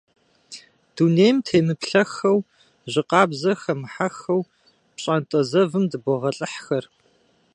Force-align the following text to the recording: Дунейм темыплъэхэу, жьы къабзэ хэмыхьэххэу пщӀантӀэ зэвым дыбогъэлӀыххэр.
Дунейм 0.95 1.37
темыплъэхэу, 1.45 2.39
жьы 2.91 3.01
къабзэ 3.09 3.51
хэмыхьэххэу 3.61 4.41
пщӀантӀэ 4.95 5.41
зэвым 5.49 5.85
дыбогъэлӀыххэр. 5.91 6.85